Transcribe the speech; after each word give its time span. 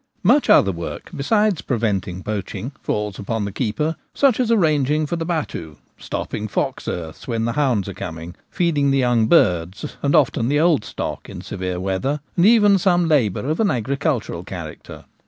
MUCH 0.23 0.49
other 0.49 0.71
work 0.71 1.11
besides 1.15 1.61
preventing 1.61 2.23
poaching 2.23 2.71
falls 2.81 3.19
upon 3.19 3.45
the 3.45 3.51
keeper, 3.51 3.95
such 4.15 4.39
as 4.39 4.49
arranging 4.51 5.05
for 5.05 5.15
the 5.15 5.27
battue, 5.27 5.75
stopping 5.99 6.47
fox' 6.47 6.87
earths' 6.87 7.27
when 7.27 7.45
the 7.45 7.51
hounds 7.51 7.87
are 7.87 7.93
coming, 7.93 8.33
feeding 8.49 8.89
the 8.89 8.97
young 8.97 9.27
birds 9.27 9.97
and 10.01 10.15
often 10.15 10.47
the 10.47 10.59
old 10.59 10.83
stock 10.83 11.29
in 11.29 11.41
severe 11.41 11.79
weather, 11.79 12.19
and 12.35 12.47
even 12.47 12.79
some 12.79 13.07
labour 13.07 13.47
of 13.47 13.59
an 13.59 13.67
agricul 13.67 14.19
tural 14.19 14.43
character. 14.43 15.05